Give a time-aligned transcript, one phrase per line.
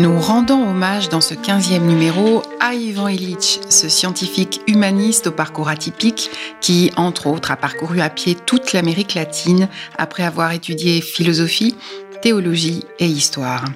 [0.00, 5.68] Nous rendons hommage dans ce 15e numéro à Ivan Illich, ce scientifique humaniste au parcours
[5.68, 6.30] atypique
[6.62, 9.68] qui, entre autres, a parcouru à pied toute l'Amérique latine
[9.98, 11.76] après avoir étudié philosophie,
[12.22, 13.66] théologie et histoire.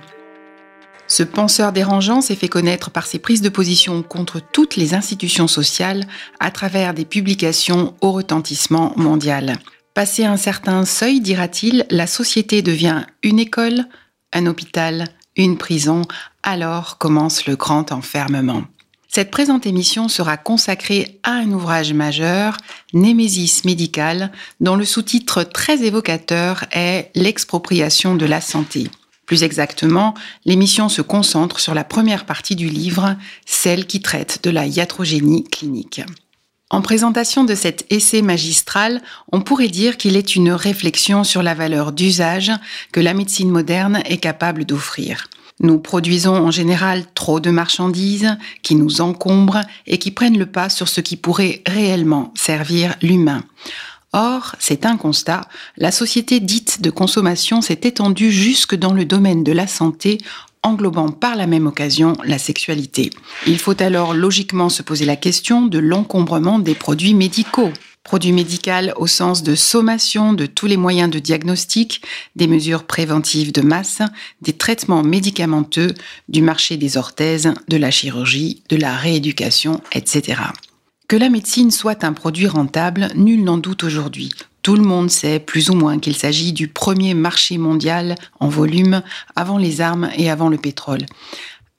[1.09, 5.47] Ce penseur dérangeant s'est fait connaître par ses prises de position contre toutes les institutions
[5.47, 6.07] sociales
[6.41, 9.59] à travers des publications au retentissement mondial.
[9.93, 13.85] Passé un certain seuil, dira-t-il, la société devient une école,
[14.33, 16.03] un hôpital, une prison,
[16.43, 18.65] alors commence le grand enfermement.
[19.09, 22.57] Cette présente émission sera consacrée à un ouvrage majeur,
[22.95, 28.91] Némésis médicale, dont le sous-titre très évocateur est L'expropriation de la santé.
[29.25, 34.51] Plus exactement, l'émission se concentre sur la première partie du livre, celle qui traite de
[34.51, 36.03] la iatrogénie clinique.
[36.71, 41.55] En présentation de cet essai magistral, on pourrait dire qu'il est une réflexion sur la
[41.55, 42.53] valeur d'usage
[42.91, 45.29] que la médecine moderne est capable d'offrir.
[45.61, 50.69] Nous produisons en général trop de marchandises qui nous encombrent et qui prennent le pas
[50.69, 53.45] sur ce qui pourrait réellement servir l'humain.
[54.13, 59.45] Or, c'est un constat, la société dite de consommation s'est étendue jusque dans le domaine
[59.45, 60.19] de la santé
[60.65, 63.11] englobant par la même occasion la sexualité.
[63.47, 67.71] Il faut alors logiquement se poser la question de l'encombrement des produits médicaux.
[68.03, 72.03] Produits médicaux au sens de sommation de tous les moyens de diagnostic,
[72.37, 74.03] des mesures préventives de masse,
[74.43, 75.95] des traitements médicamenteux,
[76.29, 80.43] du marché des orthèses, de la chirurgie, de la rééducation, etc.
[81.09, 84.31] Que la médecine soit un produit rentable, nul n'en doute aujourd'hui.
[84.65, 89.03] Tout le monde sait plus ou moins qu'il s'agit du premier marché mondial en volume
[89.37, 91.05] avant les armes et avant le pétrole.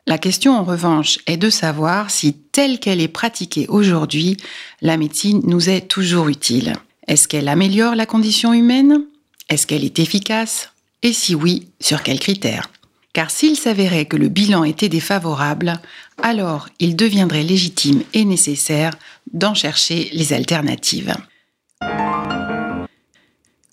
[0.05, 4.37] La question en revanche est de savoir si telle qu'elle est pratiquée aujourd'hui,
[4.83, 6.73] la médecine nous est toujours utile.
[7.07, 9.01] Est-ce qu'elle améliore la condition humaine?
[9.49, 10.69] Est-ce qu'elle est efficace?
[11.01, 12.69] Et si oui, sur quels critères?
[13.13, 15.73] Car s'il s'avérait que le bilan était défavorable,
[16.21, 18.91] alors il deviendrait légitime et nécessaire
[19.33, 21.15] d'en chercher les alternatives.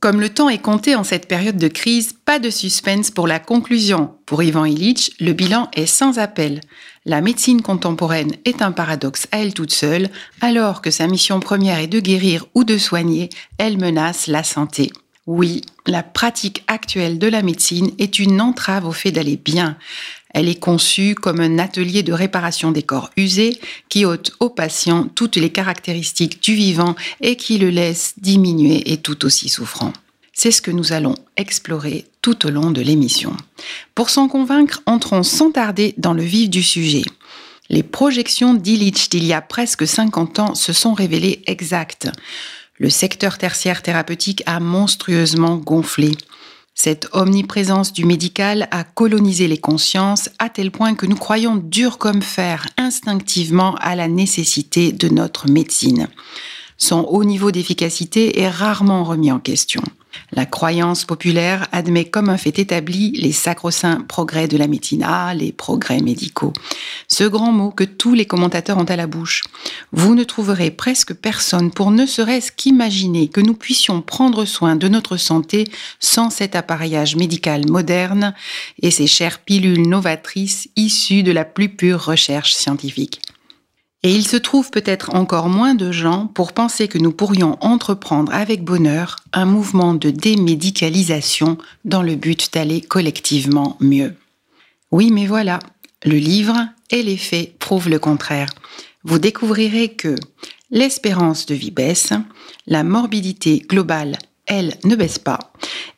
[0.03, 3.39] Comme le temps est compté en cette période de crise, pas de suspense pour la
[3.39, 4.13] conclusion.
[4.27, 6.61] Pour Ivan Illich, le bilan est sans appel.
[7.07, 11.79] La médecine contemporaine est un paradoxe à elle toute seule, alors que sa mission première
[11.79, 14.91] est de guérir ou de soigner, elle menace la santé.
[15.29, 19.77] Oui, la pratique actuelle de la médecine est une entrave au fait d'aller bien.
[20.33, 25.09] Elle est conçue comme un atelier de réparation des corps usés qui ôte au patient
[25.15, 29.93] toutes les caractéristiques du vivant et qui le laisse diminuer et tout aussi souffrant.
[30.33, 33.37] C'est ce que nous allons explorer tout au long de l'émission.
[33.95, 37.03] Pour s'en convaincre, entrons sans tarder dans le vif du sujet.
[37.69, 42.09] Les projections d'Illich d'il y a presque 50 ans se sont révélées exactes.
[42.79, 46.13] Le secteur tertiaire thérapeutique a monstrueusement gonflé.
[46.75, 51.99] Cette omniprésence du médical a colonisé les consciences à tel point que nous croyons dur
[51.99, 56.09] comme fer instinctivement à la nécessité de notre médecine.
[56.79, 59.83] Son haut niveau d'efficacité est rarement remis en question.
[60.35, 65.35] La croyance populaire admet comme un fait établi les sacro-saints progrès de la médecine, ah,
[65.35, 66.55] les progrès médicaux.
[67.07, 69.43] Ce grand mot que tous les commentateurs ont à la bouche.
[69.93, 74.89] Vous ne trouverez presque personne pour ne serait-ce qu'imaginer que nous puissions prendre soin de
[74.89, 75.65] notre santé
[76.01, 78.35] sans cet appareillage médical moderne
[78.81, 83.21] et ces chères pilules novatrices issues de la plus pure recherche scientifique.
[84.05, 88.35] Et il se trouve peut-être encore moins de gens pour penser que nous pourrions entreprendre
[88.35, 94.17] avec bonheur un mouvement de démédicalisation dans le but d'aller collectivement mieux.
[94.91, 95.61] Oui, mais voilà,
[96.05, 96.57] le livre
[96.91, 98.51] et les faits prouvent le contraire.
[99.05, 100.17] Vous découvrirez que
[100.71, 102.13] l'espérance de vie baisse,
[102.67, 105.53] la morbidité globale, elle, ne baisse pas,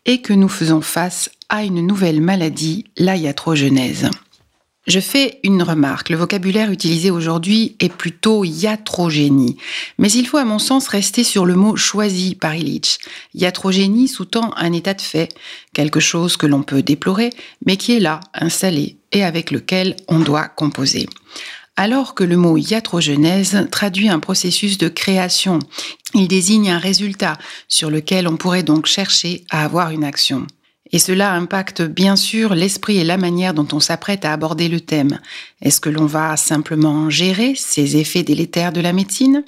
[0.04, 4.10] et que nous faisons face à une nouvelle maladie, la iatrogenèse.
[4.86, 6.10] Je fais une remarque.
[6.10, 9.56] Le vocabulaire utilisé aujourd'hui est plutôt iatrogénie.
[9.98, 12.98] Mais il faut, à mon sens, rester sur le mot choisi par Illich.
[13.34, 15.34] Iatrogénie sous-tend un état de fait,
[15.72, 17.30] quelque chose que l'on peut déplorer,
[17.64, 21.08] mais qui est là, installé, et avec lequel on doit composer.
[21.76, 25.60] Alors que le mot iatrogenèse traduit un processus de création,
[26.12, 27.38] il désigne un résultat
[27.68, 30.46] sur lequel on pourrait donc chercher à avoir une action.
[30.94, 34.78] Et cela impacte bien sûr l'esprit et la manière dont on s'apprête à aborder le
[34.80, 35.18] thème.
[35.60, 39.42] Est-ce que l'on va simplement gérer ces effets délétères de la médecine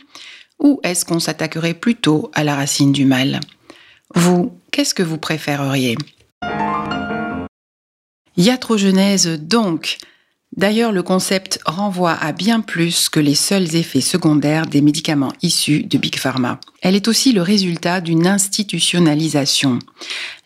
[0.59, 3.39] Ou est-ce qu'on s'attaquerait plutôt à la racine du mal?
[4.13, 5.97] Vous, qu'est-ce que vous préféreriez?
[8.37, 9.99] Iatrogenèse donc
[10.57, 15.83] D'ailleurs, le concept renvoie à bien plus que les seuls effets secondaires des médicaments issus
[15.83, 16.59] de Big Pharma.
[16.81, 19.79] Elle est aussi le résultat d'une institutionnalisation.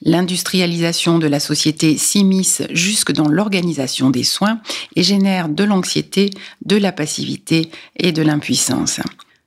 [0.02, 4.60] L'industrialisation de la société s'immisce jusque dans l'organisation des soins
[4.96, 6.30] et génère de l'anxiété,
[6.64, 9.00] de la passivité et de l'impuissance.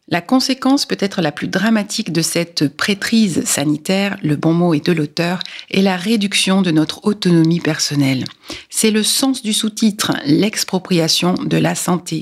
[0.10, 4.92] La conséquence peut-être la plus dramatique de cette prêtrise sanitaire, le bon mot est de
[4.92, 5.40] l'auteur,
[5.72, 8.26] est la réduction de notre autonomie personnelle.
[8.70, 12.20] C'est le sens du sous-titre, l'expropriation de la santé.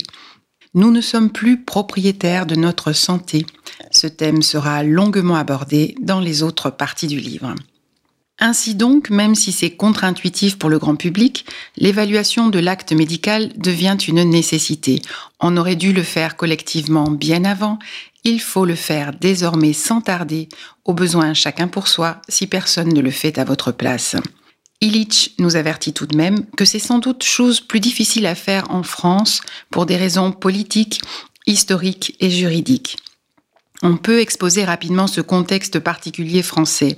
[0.74, 3.46] Nous ne sommes plus propriétaires de notre santé.
[3.90, 7.54] Ce thème sera longuement abordé dans les autres parties du livre.
[8.44, 11.46] Ainsi donc, même si c'est contre-intuitif pour le grand public,
[11.76, 15.00] l'évaluation de l'acte médical devient une nécessité.
[15.38, 17.78] On aurait dû le faire collectivement bien avant,
[18.24, 20.48] il faut le faire désormais sans tarder,
[20.84, 24.16] au besoin chacun pour soi, si personne ne le fait à votre place.
[24.80, 28.72] Illich nous avertit tout de même que c'est sans doute chose plus difficile à faire
[28.72, 29.40] en France
[29.70, 31.00] pour des raisons politiques,
[31.46, 32.96] historiques et juridiques.
[33.84, 36.96] On peut exposer rapidement ce contexte particulier français.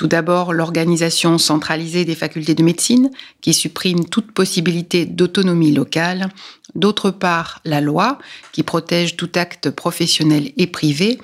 [0.00, 3.10] Tout d'abord, l'organisation centralisée des facultés de médecine,
[3.42, 6.30] qui supprime toute possibilité d'autonomie locale.
[6.74, 8.18] D'autre part, la loi,
[8.52, 11.18] qui protège tout acte professionnel et privé.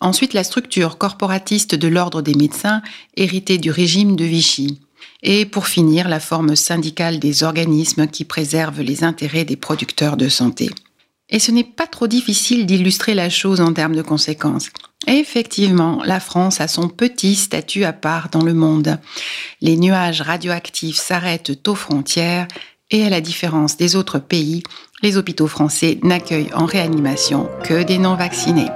[0.00, 2.80] Ensuite, la structure corporatiste de l'ordre des médecins,
[3.18, 4.80] héritée du régime de Vichy.
[5.22, 10.30] Et pour finir, la forme syndicale des organismes qui préservent les intérêts des producteurs de
[10.30, 10.70] santé.
[11.28, 14.68] Et ce n'est pas trop difficile d'illustrer la chose en termes de conséquences.
[15.06, 18.98] Effectivement, la France a son petit statut à part dans le monde.
[19.60, 22.46] Les nuages radioactifs s'arrêtent aux frontières
[22.90, 24.62] et à la différence des autres pays,
[25.02, 28.68] les hôpitaux français n'accueillent en réanimation que des non-vaccinés.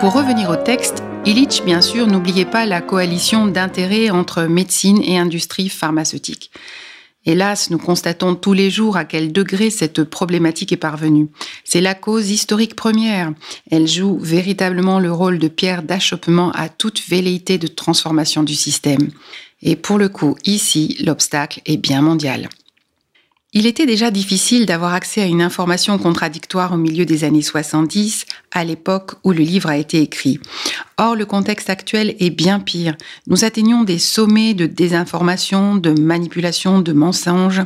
[0.00, 5.18] Pour revenir au texte, Illich, bien sûr, n'oubliait pas la coalition d'intérêts entre médecine et
[5.18, 6.52] industrie pharmaceutique.
[7.26, 11.28] Hélas, nous constatons tous les jours à quel degré cette problématique est parvenue.
[11.64, 13.32] C'est la cause historique première.
[13.72, 19.10] Elle joue véritablement le rôle de pierre d'achoppement à toute velléité de transformation du système.
[19.62, 22.48] Et pour le coup, ici, l'obstacle est bien mondial.
[23.54, 28.26] Il était déjà difficile d'avoir accès à une information contradictoire au milieu des années 70,
[28.52, 30.38] à l'époque où le livre a été écrit.
[30.98, 32.94] Or, le contexte actuel est bien pire.
[33.26, 37.62] Nous atteignons des sommets de désinformation, de manipulation, de mensonges,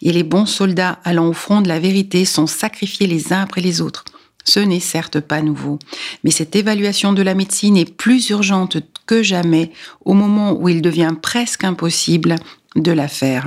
[0.00, 3.60] et les bons soldats allant au front de la vérité sont sacrifiés les uns après
[3.60, 4.06] les autres.
[4.42, 5.78] Ce n'est certes pas nouveau,
[6.24, 9.70] mais cette évaluation de la médecine est plus urgente que jamais
[10.02, 12.36] au moment où il devient presque impossible
[12.74, 13.46] de la faire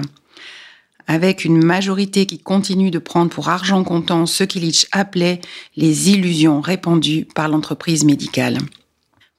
[1.09, 5.41] avec une majorité qui continue de prendre pour argent comptant ce qu'Illich appelait
[5.75, 8.59] les illusions répandues par l'entreprise médicale.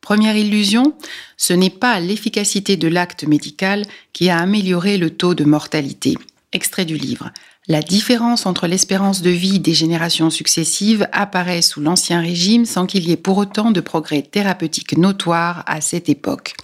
[0.01, 0.95] Première illusion,
[1.37, 6.17] ce n'est pas l'efficacité de l'acte médical qui a amélioré le taux de mortalité.
[6.53, 7.31] Extrait du livre.
[7.69, 13.09] La différence entre l'espérance de vie des générations successives apparaît sous l'Ancien Régime sans qu'il
[13.09, 16.55] y ait pour autant de progrès thérapeutiques notoires à cette époque.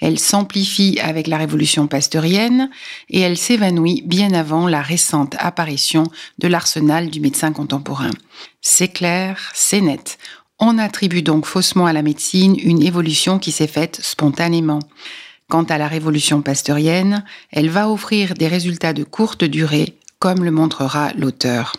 [0.00, 2.70] Elle s'amplifie avec la révolution pasteurienne
[3.08, 6.04] et elle s'évanouit bien avant la récente apparition
[6.38, 8.10] de l'arsenal du médecin contemporain.
[8.60, 10.18] C'est clair, c'est net.
[10.58, 14.80] On attribue donc faussement à la médecine une évolution qui s'est faite spontanément.
[15.48, 20.50] Quant à la révolution pasteurienne, elle va offrir des résultats de courte durée, comme le
[20.50, 21.74] montrera l'auteur.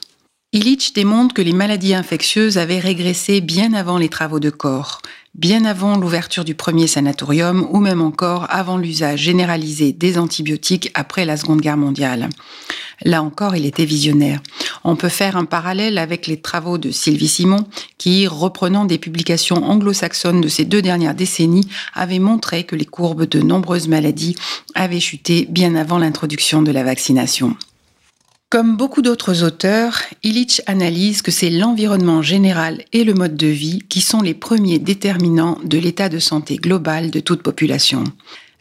[0.53, 5.01] Illich démontre que les maladies infectieuses avaient régressé bien avant les travaux de corps
[5.35, 11.25] bien avant l'ouverture du premier sanatorium ou même encore avant l'usage généralisé des antibiotiques après
[11.25, 12.29] la Seconde Guerre mondiale.
[13.03, 14.41] Là encore, il était visionnaire.
[14.83, 17.65] On peut faire un parallèle avec les travaux de Sylvie Simon,
[17.97, 23.25] qui, reprenant des publications anglo-saxonnes de ces deux dernières décennies, avait montré que les courbes
[23.25, 24.35] de nombreuses maladies
[24.75, 27.57] avaient chuté bien avant l'introduction de la vaccination.
[28.53, 33.81] Comme beaucoup d'autres auteurs, Illich analyse que c'est l'environnement général et le mode de vie
[33.89, 38.03] qui sont les premiers déterminants de l'état de santé global de toute population.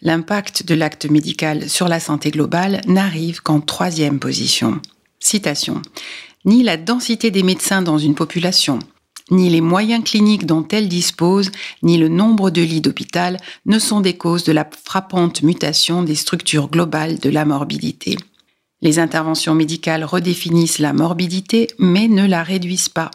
[0.00, 4.80] L'impact de l'acte médical sur la santé globale n'arrive qu'en troisième position.
[5.20, 5.82] Citation.
[6.46, 8.78] Ni la densité des médecins dans une population,
[9.30, 11.50] ni les moyens cliniques dont elle dispose,
[11.82, 16.14] ni le nombre de lits d'hôpital ne sont des causes de la frappante mutation des
[16.14, 18.16] structures globales de la morbidité.
[18.82, 23.12] Les interventions médicales redéfinissent la morbidité, mais ne la réduisent pas.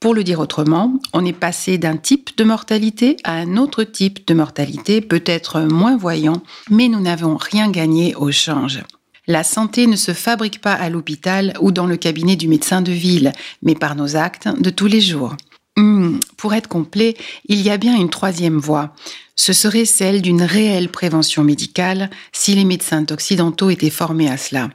[0.00, 4.26] Pour le dire autrement, on est passé d'un type de mortalité à un autre type
[4.26, 8.82] de mortalité, peut-être moins voyant, mais nous n'avons rien gagné au change.
[9.26, 12.92] La santé ne se fabrique pas à l'hôpital ou dans le cabinet du médecin de
[12.92, 13.32] ville,
[13.62, 15.34] mais par nos actes de tous les jours.
[15.76, 18.94] Hmm, pour être complet, il y a bien une troisième voie.
[19.36, 24.68] Ce serait celle d'une réelle prévention médicale si les médecins occidentaux étaient formés à cela.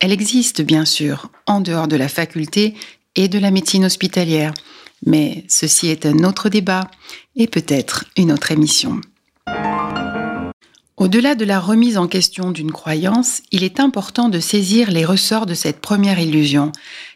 [0.00, 2.74] Elle existe bien sûr en dehors de la faculté
[3.16, 4.54] et de la médecine hospitalière,
[5.04, 6.88] mais ceci est un autre débat
[7.34, 9.00] et peut-être une autre émission.
[10.96, 15.46] Au-delà de la remise en question d'une croyance, il est important de saisir les ressorts
[15.46, 16.70] de cette première illusion,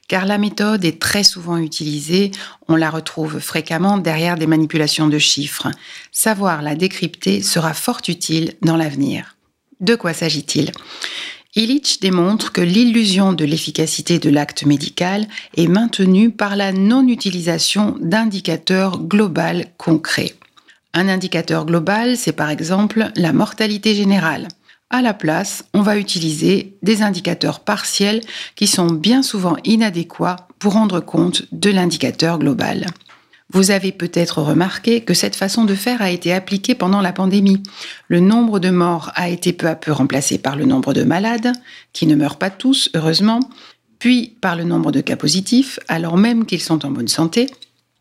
[0.09, 2.33] car la méthode est très souvent utilisée,
[2.69, 5.69] on la retrouve fréquemment derrière des manipulations de chiffres.
[6.11, 9.37] Savoir la décrypter sera fort utile dans l'avenir.
[9.81, 10.71] De quoi s'agit-il?
[11.54, 18.99] Illich démontre que l'illusion de l'efficacité de l'acte médical est maintenue par la non-utilisation d'indicateurs
[19.02, 20.35] globaux concrets.
[20.94, 24.49] Un indicateur global, c'est par exemple la mortalité générale.
[24.88, 28.23] À la place, on va utiliser des indicateurs partiels
[28.56, 32.87] qui sont bien souvent inadéquats pour rendre compte de l'indicateur global.
[33.52, 37.62] Vous avez peut-être remarqué que cette façon de faire a été appliquée pendant la pandémie.
[38.09, 41.52] Le nombre de morts a été peu à peu remplacé par le nombre de malades,
[41.92, 43.40] qui ne meurent pas tous, heureusement,
[43.99, 47.47] puis par le nombre de cas positifs, alors même qu'ils sont en bonne santé,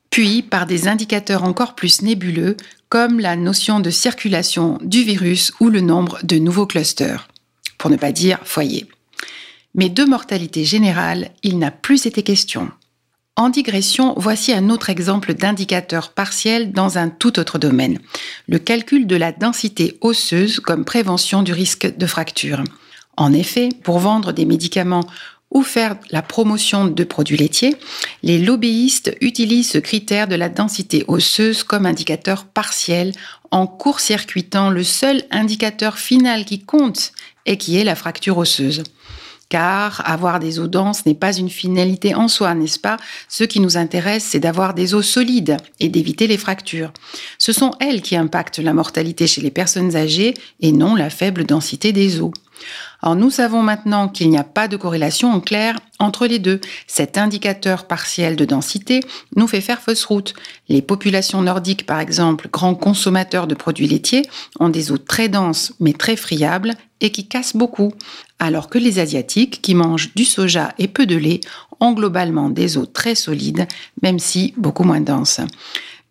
[0.10, 2.56] puis par des indicateurs encore plus nébuleux
[2.88, 7.28] comme la notion de circulation du virus ou le nombre de nouveaux clusters,
[7.78, 8.88] pour ne pas dire foyer.
[9.76, 12.72] Mais de mortalité générale, il n'a plus été question.
[13.38, 18.00] En digression, voici un autre exemple d'indicateur partiel dans un tout autre domaine,
[18.48, 22.62] le calcul de la densité osseuse comme prévention du risque de fracture.
[23.16, 25.06] En effet, pour vendre des médicaments
[25.50, 27.76] ou faire la promotion de produits laitiers,
[28.22, 33.14] les lobbyistes utilisent ce critère de la densité osseuse comme indicateur partiel
[33.50, 37.12] en court-circuitant le seul indicateur final qui compte
[37.46, 38.84] et qui est la fracture osseuse.
[39.52, 42.96] Car avoir des os denses n'est pas une finalité en soi, n'est-ce pas?
[43.28, 46.94] Ce qui nous intéresse, c'est d'avoir des os solides et d'éviter les fractures.
[47.38, 51.44] Ce sont elles qui impactent la mortalité chez les personnes âgées et non la faible
[51.44, 52.32] densité des os.
[53.02, 56.62] Alors nous savons maintenant qu'il n'y a pas de corrélation en clair entre les deux.
[56.88, 59.02] Cet indicateur partiel de densité
[59.36, 60.34] nous fait faire fausse route.
[60.70, 64.24] Les populations nordiques, par exemple, grands consommateurs de produits laitiers,
[64.62, 67.94] ont des os très denses mais très friables et qui cassent beaucoup,
[68.42, 71.40] alors que les Asiatiques, qui mangent du soja et peu de lait,
[71.80, 73.68] ont globalement des os très solides,
[74.02, 75.42] même si beaucoup moins denses.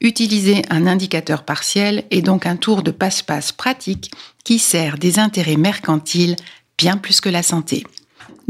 [0.01, 4.13] Utiliser un indicateur partiel est donc un tour de passe-passe pratique
[4.45, 6.37] qui sert des intérêts mercantiles
[6.79, 7.85] bien plus que la santé.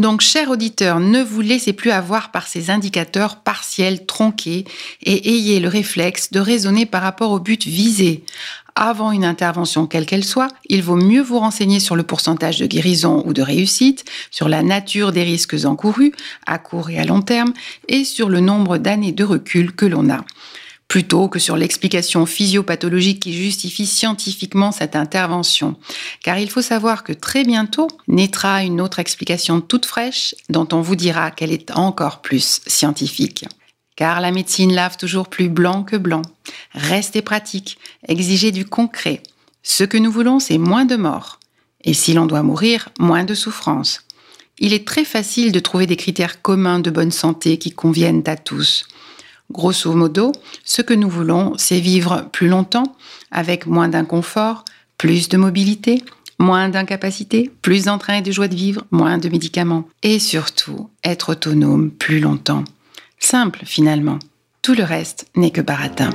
[0.00, 4.64] Donc, chers auditeurs, ne vous laissez plus avoir par ces indicateurs partiels tronqués
[5.02, 8.24] et ayez le réflexe de raisonner par rapport au but visé.
[8.74, 12.66] Avant une intervention quelle qu'elle soit, il vaut mieux vous renseigner sur le pourcentage de
[12.66, 16.12] guérison ou de réussite, sur la nature des risques encourus
[16.46, 17.52] à court et à long terme
[17.88, 20.24] et sur le nombre d'années de recul que l'on a
[20.90, 25.76] plutôt que sur l'explication physiopathologique qui justifie scientifiquement cette intervention.
[26.20, 30.80] Car il faut savoir que très bientôt naîtra une autre explication toute fraîche dont on
[30.80, 33.44] vous dira qu'elle est encore plus scientifique.
[34.00, 36.22] Car la médecine lave toujours plus blanc que blanc.
[36.72, 37.76] Restez pratique,
[38.08, 39.22] exigez du concret.
[39.62, 41.38] Ce que nous voulons, c'est moins de morts.
[41.84, 44.06] Et si l'on doit mourir, moins de souffrance.
[44.58, 48.38] Il est très facile de trouver des critères communs de bonne santé qui conviennent à
[48.38, 48.86] tous.
[49.52, 50.32] Grosso modo,
[50.64, 52.96] ce que nous voulons, c'est vivre plus longtemps,
[53.30, 54.64] avec moins d'inconfort,
[54.96, 56.02] plus de mobilité,
[56.38, 59.86] moins d'incapacité, plus d'entrain et de joie de vivre, moins de médicaments.
[60.02, 62.64] Et surtout, être autonome plus longtemps.
[63.22, 64.18] Simple finalement.
[64.62, 66.10] Tout le reste n'est que baratin.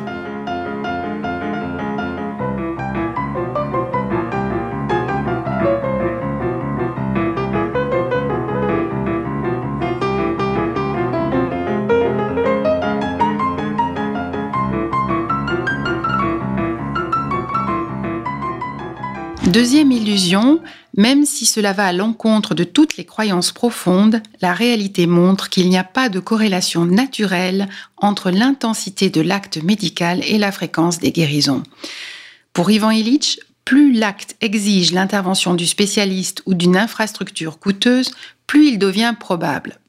[19.48, 20.60] Deuxième illusion,
[20.98, 25.70] même si cela va à l'encontre de toutes les croyances profondes, la réalité montre qu'il
[25.70, 31.12] n'y a pas de corrélation naturelle entre l'intensité de l'acte médical et la fréquence des
[31.12, 31.62] guérisons.
[32.54, 38.12] Pour Ivan Illich, plus l'acte exige l'intervention du spécialiste ou d'une infrastructure coûteuse,
[38.48, 39.80] plus il devient probable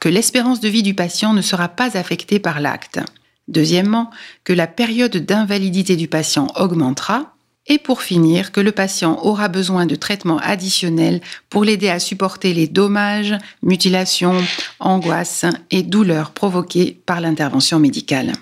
[0.00, 3.00] que l'espérance de vie du patient ne sera pas affectée par l'acte.
[3.48, 4.10] Deuxièmement,
[4.44, 7.35] que la période d'invalidité du patient augmentera,
[7.68, 11.20] Et pour finir, que le patient aura besoin de traitements additionnels
[11.50, 14.40] pour l'aider à supporter les dommages, mutilations,
[14.78, 18.32] angoisses et douleurs provoquées par l'intervention médicale.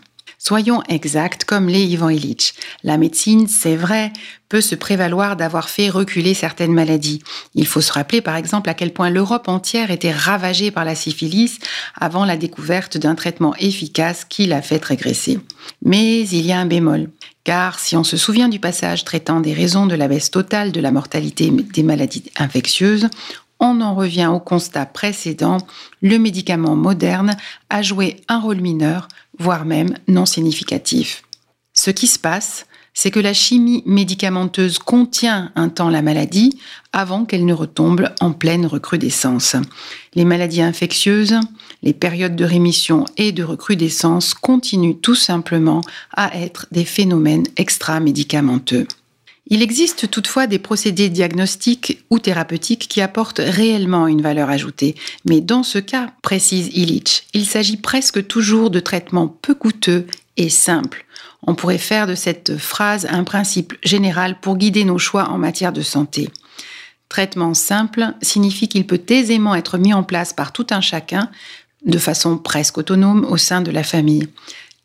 [0.46, 2.52] Soyons exacts comme les Ivan Illich.
[2.82, 4.12] La médecine, c'est vrai,
[4.50, 7.22] peut se prévaloir d'avoir fait reculer certaines maladies.
[7.54, 10.94] Il faut se rappeler par exemple à quel point l'Europe entière était ravagée par la
[10.94, 11.58] syphilis
[11.98, 15.40] avant la découverte d'un traitement efficace qui l'a fait régresser.
[15.82, 17.08] Mais il y a un bémol.
[17.44, 20.80] Car si on se souvient du passage traitant des raisons de la baisse totale de
[20.80, 23.08] la mortalité des maladies infectieuses,
[23.64, 25.56] on en revient au constat précédent,
[26.02, 27.34] le médicament moderne
[27.70, 31.22] a joué un rôle mineur, voire même non significatif.
[31.72, 36.58] Ce qui se passe, c'est que la chimie médicamenteuse contient un temps la maladie
[36.92, 39.56] avant qu'elle ne retombe en pleine recrudescence.
[40.14, 41.40] Les maladies infectieuses,
[41.82, 45.80] les périodes de rémission et de recrudescence continuent tout simplement
[46.12, 48.86] à être des phénomènes extra-médicamenteux.
[49.46, 54.94] Il existe toutefois des procédés diagnostiques ou thérapeutiques qui apportent réellement une valeur ajoutée,
[55.26, 60.06] mais dans ce cas, précise Illich, il s'agit presque toujours de traitements peu coûteux
[60.38, 61.04] et simples.
[61.46, 65.74] On pourrait faire de cette phrase un principe général pour guider nos choix en matière
[65.74, 66.30] de santé.
[67.10, 71.30] Traitement simple signifie qu'il peut aisément être mis en place par tout un chacun
[71.84, 74.26] de façon presque autonome au sein de la famille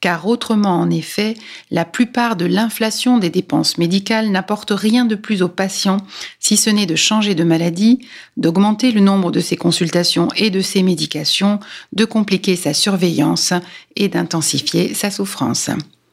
[0.02, 1.36] car autrement, en effet,
[1.72, 5.98] la plupart de l'inflation des dépenses médicales n'apporte rien de plus au patient,
[6.40, 8.00] si ce n'est de changer de maladie,
[8.38, 11.60] d'augmenter le nombre de ses consultations et de ses médications,
[11.94, 13.54] de compliquer sa surveillance
[13.96, 15.70] et d'intensifier sa souffrance.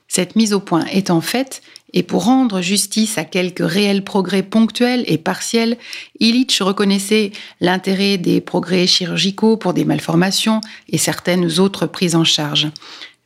[0.08, 1.62] Cette mise au point étant faite,
[1.92, 5.78] et pour rendre justice à quelques réels progrès ponctuels et partiels,
[6.20, 12.68] Illich reconnaissait l'intérêt des progrès chirurgicaux pour des malformations et certaines autres prises en charge.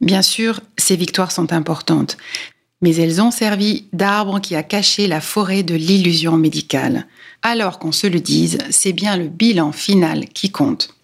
[0.00, 2.16] Bien sûr, ces victoires sont importantes,
[2.80, 7.06] mais elles ont servi d'arbre qui a caché la forêt de l'illusion médicale.
[7.42, 10.94] Alors qu'on se le dise, c'est bien le bilan final qui compte.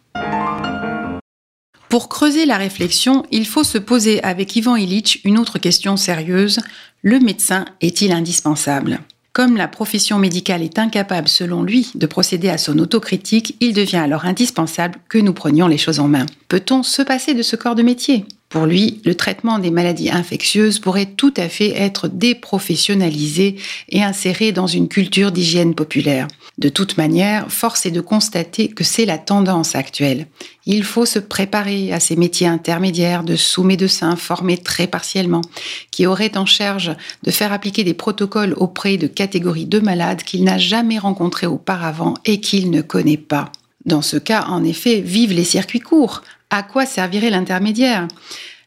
[1.88, 6.60] Pour creuser la réflexion, il faut se poser avec Ivan Illich une autre question sérieuse.
[7.02, 9.00] Le médecin est-il indispensable?
[9.32, 13.98] Comme la profession médicale est incapable, selon lui, de procéder à son autocritique, il devient
[13.98, 16.24] alors indispensable que nous prenions les choses en main.
[16.48, 18.24] Peut-on se passer de ce corps de métier?
[18.56, 23.56] Pour lui, le traitement des maladies infectieuses pourrait tout à fait être déprofessionnalisé
[23.90, 26.26] et inséré dans une culture d'hygiène populaire.
[26.56, 30.26] De toute manière, force est de constater que c'est la tendance actuelle.
[30.64, 35.42] Il faut se préparer à ces métiers intermédiaires de sous-médecins formés très partiellement,
[35.90, 36.92] qui auraient en charge
[37.24, 42.14] de faire appliquer des protocoles auprès de catégories de malades qu'il n'a jamais rencontrés auparavant
[42.24, 43.52] et qu'il ne connaît pas.
[43.84, 46.22] Dans ce cas, en effet, vivent les circuits courts.
[46.50, 48.06] À quoi servirait l'intermédiaire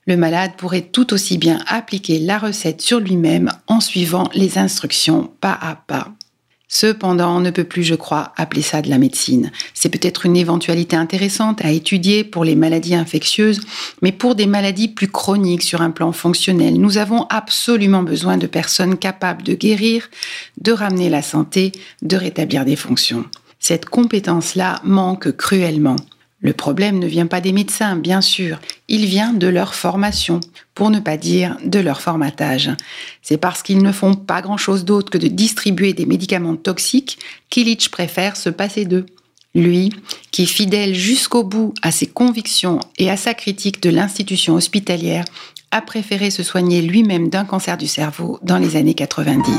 [0.06, 5.32] Le malade pourrait tout aussi bien appliquer la recette sur lui-même en suivant les instructions
[5.40, 6.10] pas à pas.
[6.72, 9.52] Cependant, on ne peut plus, je crois, appeler ça de la médecine.
[9.74, 13.62] C'est peut-être une éventualité intéressante à étudier pour les maladies infectieuses,
[14.04, 18.46] mais pour des maladies plus chroniques sur un plan fonctionnel, nous avons absolument besoin de
[18.46, 20.10] personnes capables de guérir,
[20.62, 21.72] de ramener la santé,
[22.04, 23.26] de rétablir des fonctions.
[23.60, 25.96] Cette compétence-là manque cruellement.
[26.42, 30.40] Le problème ne vient pas des médecins, bien sûr, il vient de leur formation,
[30.74, 32.72] pour ne pas dire de leur formatage.
[33.22, 37.90] C'est parce qu'ils ne font pas grand-chose d'autre que de distribuer des médicaments toxiques qu'Illich
[37.92, 39.06] préfère se passer d'eux.
[39.54, 39.92] Lui,
[40.32, 45.26] qui fidèle jusqu'au bout à ses convictions et à sa critique de l'institution hospitalière,
[45.72, 49.52] a préféré se soigner lui-même d'un cancer du cerveau dans les années 90.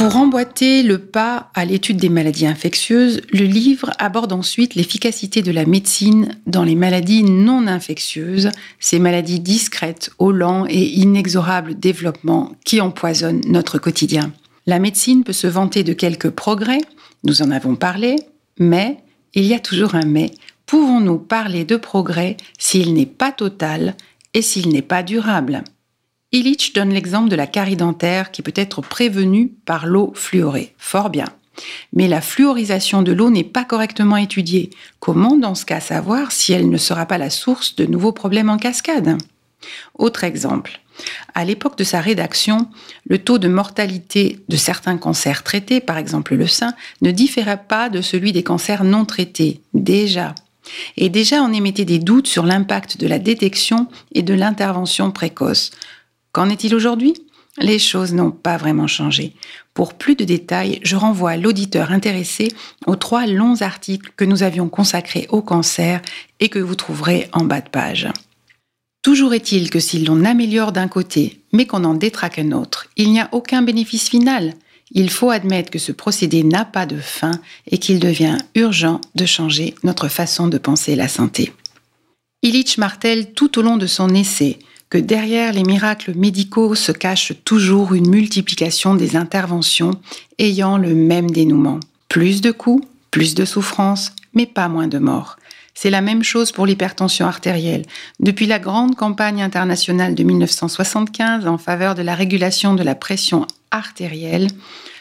[0.00, 5.52] Pour emboîter le pas à l'étude des maladies infectieuses, le livre aborde ensuite l'efficacité de
[5.52, 12.52] la médecine dans les maladies non infectieuses, ces maladies discrètes au lent et inexorable développement
[12.64, 14.32] qui empoisonnent notre quotidien.
[14.64, 16.80] La médecine peut se vanter de quelques progrès,
[17.24, 18.16] nous en avons parlé,
[18.58, 19.00] mais,
[19.34, 20.30] il y a toujours un mais,
[20.64, 23.94] pouvons-nous parler de progrès s'il n'est pas total
[24.32, 25.62] et s'il n'est pas durable?
[26.32, 30.74] Illich donne l'exemple de la carie dentaire qui peut être prévenue par l'eau fluorée.
[30.78, 31.26] Fort bien.
[31.92, 34.70] Mais la fluorisation de l'eau n'est pas correctement étudiée.
[35.00, 38.48] Comment dans ce cas savoir si elle ne sera pas la source de nouveaux problèmes
[38.48, 39.18] en cascade?
[39.98, 40.80] Autre exemple.
[41.34, 42.68] À l'époque de sa rédaction,
[43.08, 47.88] le taux de mortalité de certains cancers traités, par exemple le sein, ne différait pas
[47.88, 50.34] de celui des cancers non traités, déjà.
[50.96, 55.72] Et déjà on émettait des doutes sur l'impact de la détection et de l'intervention précoce.
[56.32, 57.14] Qu'en est-il aujourd'hui?
[57.58, 59.34] Les choses n'ont pas vraiment changé.
[59.74, 62.48] Pour plus de détails, je renvoie l'auditeur intéressé
[62.86, 66.00] aux trois longs articles que nous avions consacrés au cancer
[66.38, 68.08] et que vous trouverez en bas de page.
[69.02, 73.10] Toujours est-il que si l'on améliore d'un côté, mais qu'on en détraque un autre, il
[73.12, 74.54] n'y a aucun bénéfice final.
[74.92, 77.32] Il faut admettre que ce procédé n'a pas de fin
[77.66, 81.52] et qu'il devient urgent de changer notre façon de penser la santé.
[82.42, 84.58] Illich martèle tout au long de son essai
[84.90, 89.92] que derrière les miracles médicaux se cache toujours une multiplication des interventions
[90.38, 91.78] ayant le même dénouement.
[92.08, 95.36] Plus de coups, plus de souffrances, mais pas moins de morts.
[95.74, 97.86] C'est la même chose pour l'hypertension artérielle.
[98.18, 103.46] Depuis la grande campagne internationale de 1975 en faveur de la régulation de la pression
[103.70, 104.48] artérielle,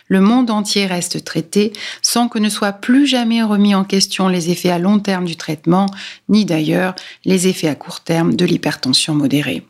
[0.08, 4.52] le monde entier reste traité sans que ne soient plus jamais remis en question les
[4.52, 5.88] effets à long terme du traitement,
[6.30, 9.64] ni d'ailleurs les effets à court terme de l'hypertension modérée.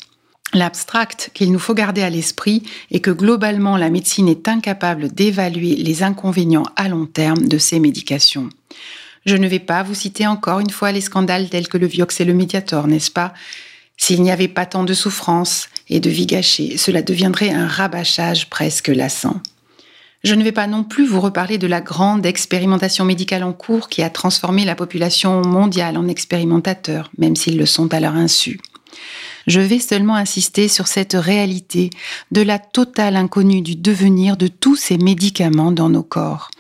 [0.54, 5.76] L'abstract qu'il nous faut garder à l'esprit est que globalement la médecine est incapable d'évaluer
[5.76, 8.50] les inconvénients à long terme de ces médications.
[9.26, 12.22] Je ne vais pas vous citer encore une fois les scandales tels que le Vioxx
[12.22, 13.34] et le Mediator, n'est-ce pas?
[13.96, 18.50] S'il n'y avait pas tant de souffrance et de vie gâchée, cela deviendrait un rabâchage
[18.50, 19.42] presque lassant.
[20.24, 23.88] Je ne vais pas non plus vous reparler de la grande expérimentation médicale en cours
[23.88, 28.60] qui a transformé la population mondiale en expérimentateurs, même s'ils le sont à leur insu.
[29.50, 31.90] Je vais seulement insister sur cette réalité
[32.30, 36.52] de la totale inconnue du devenir de tous ces médicaments dans nos corps.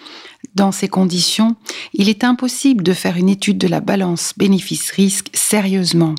[0.55, 1.55] Dans ces conditions,
[1.93, 6.15] il est impossible de faire une étude de la balance bénéfice-risque sérieusement.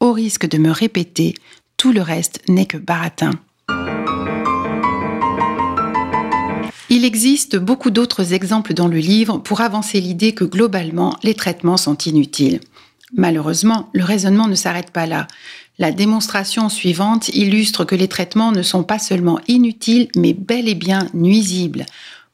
[0.00, 1.34] Au risque de me répéter,
[1.76, 3.30] tout le reste n'est que baratin.
[6.90, 11.76] Il existe beaucoup d'autres exemples dans le livre pour avancer l'idée que globalement, les traitements
[11.76, 12.58] sont inutiles.
[13.14, 15.26] Malheureusement, le raisonnement ne s'arrête pas là.
[15.78, 20.74] La démonstration suivante illustre que les traitements ne sont pas seulement inutiles, mais bel et
[20.74, 21.86] bien nuisibles.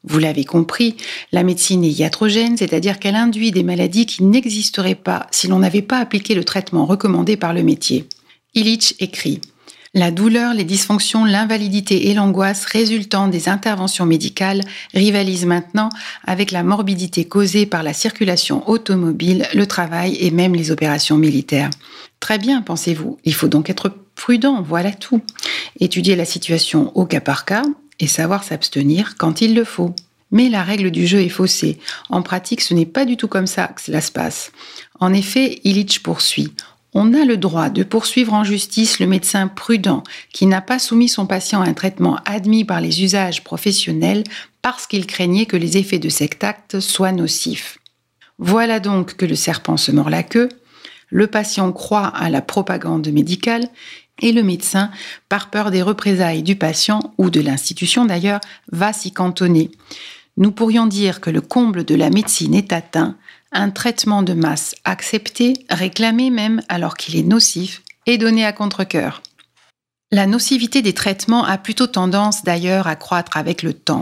[0.03, 0.95] Vous l'avez compris,
[1.31, 5.81] la médecine est iatrogène, c'est-à-dire qu'elle induit des maladies qui n'existeraient pas si l'on n'avait
[5.81, 8.07] pas appliqué le traitement recommandé par le métier.
[8.55, 9.41] Illich écrit
[9.95, 15.89] la douleur, les dysfonctions, l'invalidité et l'angoisse résultant des interventions médicales rivalisent maintenant
[16.27, 21.71] avec la morbidité causée par la circulation automobile, le travail et même les opérations militaires.
[22.19, 23.17] Très bien, pensez-vous.
[23.23, 25.21] Il faut donc être prudent, voilà tout.
[25.79, 27.63] Étudier la situation au cas par cas
[27.99, 29.95] et savoir s'abstenir quand il le faut.
[30.31, 31.79] Mais la règle du jeu est faussée.
[32.09, 34.51] En pratique, ce n'est pas du tout comme ça que cela se passe.
[34.99, 36.53] En effet, Illich poursuit.
[36.93, 40.03] On a le droit de poursuivre en justice le médecin prudent
[40.33, 44.23] qui n'a pas soumis son patient à un traitement admis par les usages professionnels
[44.61, 47.77] parce qu'il craignait que les effets de cet acte soient nocifs.
[48.39, 50.49] Voilà donc que le serpent se mord la queue,
[51.09, 53.67] le patient croit à la propagande médicale
[54.21, 54.91] et le médecin,
[55.29, 58.41] par peur des représailles du patient ou de l'institution d'ailleurs,
[58.71, 59.71] va s'y cantonner.
[60.37, 63.17] Nous pourrions dire que le comble de la médecine est atteint
[63.51, 69.21] un traitement de masse accepté, réclamé même alors qu'il est nocif, et donné à contre-coeur.
[70.11, 74.01] La nocivité des traitements a plutôt tendance d'ailleurs à croître avec le temps.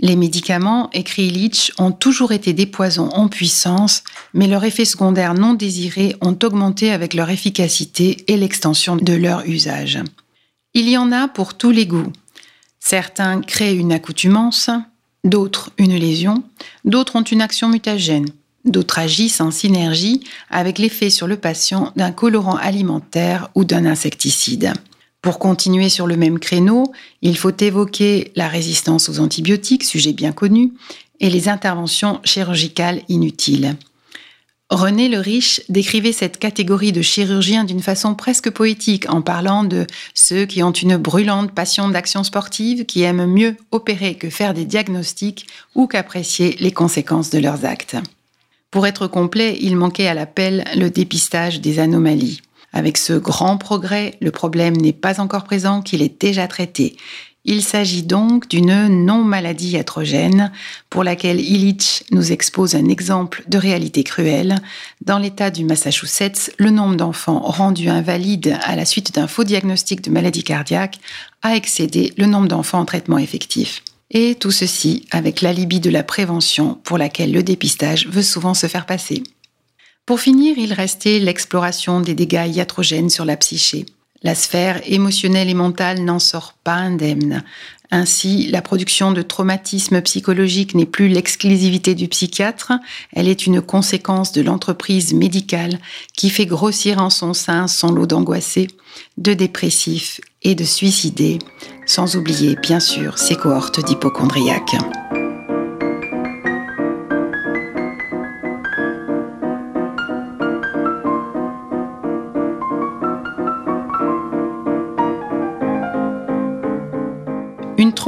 [0.00, 4.02] Les médicaments, écrit Illich, ont toujours été des poisons en puissance,
[4.32, 9.46] mais leurs effets secondaires non désirés ont augmenté avec leur efficacité et l'extension de leur
[9.46, 10.00] usage.
[10.74, 12.12] Il y en a pour tous les goûts.
[12.80, 14.68] Certains créent une accoutumance,
[15.22, 16.42] d'autres une lésion,
[16.84, 18.26] d'autres ont une action mutagène.
[18.64, 24.72] D'autres agissent en synergie avec l'effet sur le patient d'un colorant alimentaire ou d'un insecticide.
[25.24, 30.32] Pour continuer sur le même créneau, il faut évoquer la résistance aux antibiotiques, sujet bien
[30.32, 30.74] connu,
[31.18, 33.74] et les interventions chirurgicales inutiles.
[34.68, 39.86] René le Riche décrivait cette catégorie de chirurgiens d'une façon presque poétique en parlant de
[40.12, 44.66] ceux qui ont une brûlante passion d'action sportive, qui aiment mieux opérer que faire des
[44.66, 47.96] diagnostics ou qu'apprécier les conséquences de leurs actes.
[48.70, 52.42] Pour être complet, il manquait à l'appel le dépistage des anomalies.
[52.74, 56.96] Avec ce grand progrès, le problème n'est pas encore présent qu'il est déjà traité.
[57.44, 60.50] Il s'agit donc d'une non-maladie iatrogène
[60.90, 64.56] pour laquelle Illich nous expose un exemple de réalité cruelle.
[65.04, 70.02] Dans l'État du Massachusetts, le nombre d'enfants rendus invalides à la suite d'un faux diagnostic
[70.02, 70.98] de maladie cardiaque
[71.42, 73.84] a excédé le nombre d'enfants en traitement effectif.
[74.10, 78.66] Et tout ceci avec l'alibi de la prévention pour laquelle le dépistage veut souvent se
[78.66, 79.22] faire passer.
[80.06, 83.86] Pour finir, il restait l'exploration des dégâts iatrogènes sur la psyché.
[84.22, 87.42] La sphère émotionnelle et mentale n'en sort pas indemne.
[87.90, 92.72] Ainsi, la production de traumatismes psychologiques n'est plus l'exclusivité du psychiatre,
[93.12, 95.78] elle est une conséquence de l'entreprise médicale
[96.14, 98.68] qui fait grossir en son sein son lot d'angoissés,
[99.16, 101.38] de dépressifs et de suicidés,
[101.86, 104.76] sans oublier bien sûr ses cohortes d'hypochondriaques.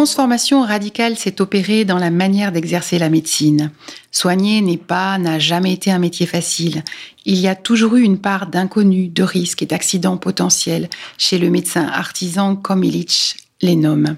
[0.06, 3.72] Transformation radicale s'est opérée dans la manière d'exercer la médecine.
[4.12, 6.84] Soigner n'est pas, n'a jamais été un métier facile.
[7.24, 10.88] Il y a toujours eu une part d'inconnu, de risque et d'accident potentiel
[11.18, 14.16] chez le médecin artisan comme Illich les nomme.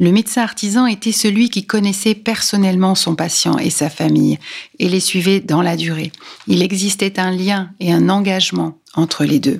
[0.00, 4.38] Le médecin artisan était celui qui connaissait personnellement son patient et sa famille
[4.78, 6.10] et les suivait dans la durée.
[6.46, 9.58] Il existait un lien et un engagement entre les deux.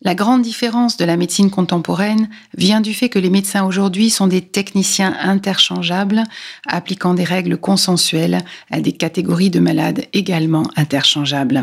[0.00, 4.28] La grande différence de la médecine contemporaine vient du fait que les médecins aujourd'hui sont
[4.28, 6.22] des techniciens interchangeables,
[6.68, 11.62] appliquant des règles consensuelles à des catégories de malades également interchangeables.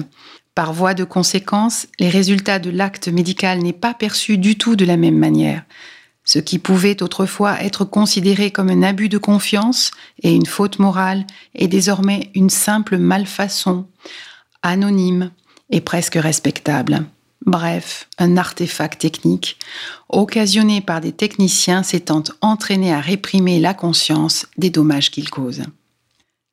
[0.53, 4.85] Par voie de conséquence, les résultats de l'acte médical n'est pas perçu du tout de
[4.85, 5.63] la même manière.
[6.25, 9.91] Ce qui pouvait autrefois être considéré comme un abus de confiance
[10.23, 13.87] et une faute morale est désormais une simple malfaçon,
[14.61, 15.31] anonyme
[15.69, 17.05] et presque respectable.
[17.45, 19.57] Bref, un artefact technique,
[20.09, 25.63] occasionné par des techniciens s'étant entraînés à réprimer la conscience des dommages qu'ils causent.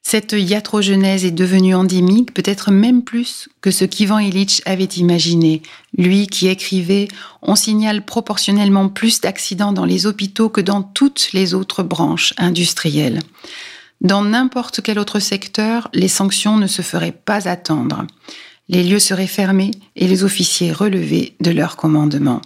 [0.04, 5.62] Cette iatrogenèse est devenue endémique, peut-être même plus que ce qu'Ivan Illich avait imaginé.
[5.96, 7.08] Lui qui écrivait
[7.40, 13.20] On signale proportionnellement plus d'accidents dans les hôpitaux que dans toutes les autres branches industrielles.
[14.00, 18.04] Dans n'importe quel autre secteur, les sanctions ne se feraient pas attendre
[18.68, 22.40] les lieux seraient fermés et les officiers relevés de leur commandement.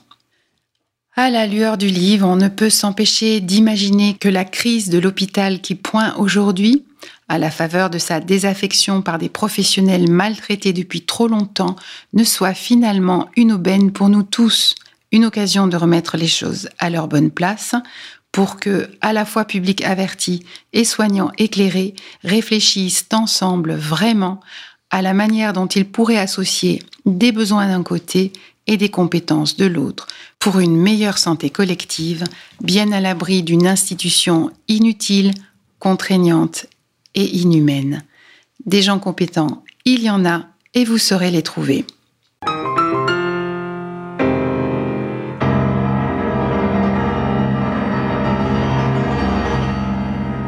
[1.15, 5.63] À la lueur du livre, on ne peut s'empêcher d'imaginer que la crise de l'hôpital
[5.63, 6.85] qui pointe aujourd'hui,
[7.29, 11.77] à la faveur de sa désaffection par des professionnels maltraités depuis trop longtemps,
[12.13, 14.75] ne soit finalement une aubaine pour nous tous,
[15.11, 17.75] une occasion de remettre les choses à leur bonne place,
[18.31, 24.41] pour que, à la fois public averti et soignants éclairés, réfléchissent ensemble vraiment
[24.91, 28.33] à la manière dont il pourrait associer des besoins d'un côté
[28.67, 30.07] et des compétences de l'autre
[30.39, 32.25] pour une meilleure santé collective,
[32.61, 35.33] bien à l'abri d'une institution inutile,
[35.79, 36.67] contraignante
[37.15, 38.05] et inhumaine.
[38.65, 41.85] Des gens compétents, il y en a et vous saurez les trouver.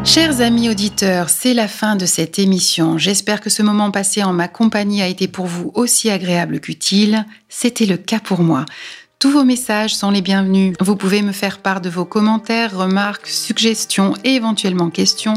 [0.09, 2.97] Chers amis auditeurs, c'est la fin de cette émission.
[2.97, 7.27] J'espère que ce moment passé en ma compagnie a été pour vous aussi agréable qu'utile.
[7.51, 8.64] C'était le cas pour moi.
[9.18, 10.73] Tous vos messages sont les bienvenus.
[10.81, 15.35] Vous pouvez me faire part de vos commentaires, remarques, suggestions et éventuellement questions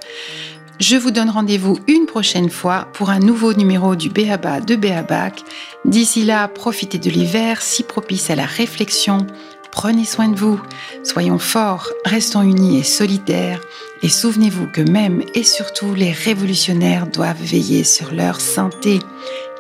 [0.81, 5.43] Je vous donne rendez-vous une prochaine fois pour un nouveau numéro du Béaba de Béabac.
[5.85, 9.27] D'ici là, profitez de l'hiver si propice à la réflexion.
[9.73, 10.59] Prenez soin de vous,
[11.05, 13.61] soyons forts, restons unis et solidaires,
[14.03, 19.01] et souvenez-vous que même et surtout les révolutionnaires doivent veiller sur leur santé.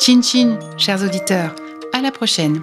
[0.01, 1.55] Chin chin, chers auditeurs,
[1.93, 2.63] à la prochaine.